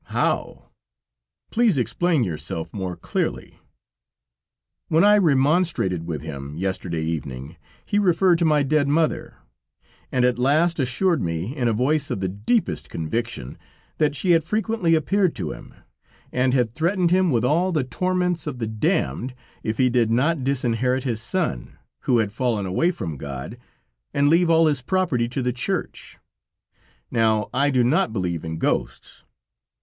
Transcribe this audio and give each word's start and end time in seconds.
"How? 0.05 0.71
Please 1.51 1.77
explain 1.77 2.23
yourself 2.23 2.73
more 2.73 2.95
clearly." 2.95 3.59
"When 4.87 5.03
I 5.03 5.19
remonstrated 5.19 6.07
with 6.07 6.23
him, 6.23 6.57
yesterday 6.57 7.03
evening, 7.03 7.55
he 7.85 7.99
referred 7.99 8.39
to 8.39 8.45
my 8.45 8.63
dead 8.63 8.87
mother, 8.87 9.35
and 10.11 10.25
at 10.25 10.39
last 10.39 10.79
assured 10.79 11.21
me, 11.21 11.55
in 11.55 11.67
a 11.67 11.71
voice 11.73 12.09
of 12.09 12.19
the 12.19 12.27
deepest 12.27 12.89
conviction, 12.89 13.59
that 13.99 14.15
she 14.15 14.31
had 14.31 14.43
frequently 14.43 14.95
appeared 14.95 15.35
to 15.35 15.51
him, 15.51 15.75
and 16.31 16.51
had 16.55 16.73
threatened 16.73 17.11
him 17.11 17.29
with 17.29 17.45
all 17.45 17.71
the 17.71 17.83
torments 17.83 18.47
of 18.47 18.57
the 18.57 18.65
damned, 18.65 19.35
if 19.61 19.77
he 19.77 19.87
did 19.87 20.09
not 20.09 20.43
disinherit 20.43 21.03
his 21.03 21.21
son, 21.21 21.77
who 22.05 22.17
had 22.17 22.31
fallen 22.31 22.65
away 22.65 22.89
from 22.89 23.17
God, 23.17 23.55
and 24.15 24.29
leave 24.29 24.49
all 24.49 24.65
his 24.65 24.81
property 24.81 25.29
to 25.29 25.43
the 25.43 25.53
Church. 25.53 26.17
Now 27.11 27.51
I 27.53 27.69
do 27.69 27.83
not 27.83 28.11
believe 28.11 28.43
in 28.43 28.57
ghosts." 28.57 29.23